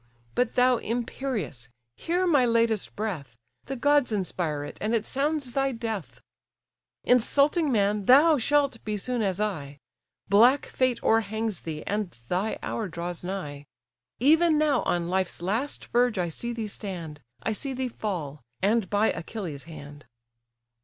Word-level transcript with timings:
But 0.33 0.55
thou, 0.55 0.77
imperious! 0.77 1.69
hear 1.95 2.25
my 2.25 2.43
latest 2.43 2.95
breath; 2.95 3.35
The 3.65 3.75
gods 3.75 4.11
inspire 4.11 4.63
it, 4.63 4.79
and 4.81 4.95
it 4.95 5.05
sounds 5.05 5.51
thy 5.51 5.73
death: 5.73 6.19
Insulting 7.03 7.71
man, 7.71 8.05
thou 8.05 8.39
shalt 8.39 8.83
be 8.83 8.97
soon 8.97 9.21
as 9.21 9.39
I; 9.39 9.77
Black 10.27 10.65
fate 10.65 10.99
o'erhangs 11.03 11.59
thee, 11.59 11.83
and 11.85 12.09
thy 12.29 12.57
hour 12.63 12.87
draws 12.87 13.23
nigh; 13.23 13.67
Even 14.17 14.57
now 14.57 14.81
on 14.87 15.07
life's 15.07 15.39
last 15.39 15.85
verge 15.91 16.17
I 16.17 16.29
see 16.29 16.51
thee 16.51 16.65
stand, 16.65 17.21
I 17.43 17.53
see 17.53 17.73
thee 17.73 17.89
fall, 17.89 18.41
and 18.59 18.89
by 18.89 19.11
Achilles' 19.11 19.65
hand." 19.69 20.07